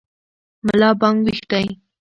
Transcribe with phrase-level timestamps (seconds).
[0.65, 1.65] ملا بانګ ویښ دی.